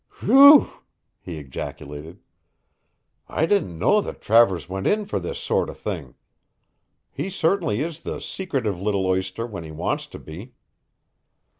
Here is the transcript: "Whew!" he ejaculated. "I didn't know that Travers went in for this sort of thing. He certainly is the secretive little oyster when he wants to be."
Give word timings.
"Whew!" 0.21 0.67
he 1.21 1.37
ejaculated. 1.37 2.21
"I 3.29 3.45
didn't 3.45 3.77
know 3.77 4.01
that 4.01 4.19
Travers 4.19 4.67
went 4.67 4.87
in 4.87 5.05
for 5.05 5.19
this 5.19 5.37
sort 5.37 5.69
of 5.69 5.77
thing. 5.77 6.15
He 7.11 7.29
certainly 7.29 7.81
is 7.81 8.01
the 8.01 8.19
secretive 8.19 8.81
little 8.81 9.05
oyster 9.05 9.45
when 9.45 9.63
he 9.63 9.69
wants 9.69 10.07
to 10.07 10.17
be." 10.17 10.53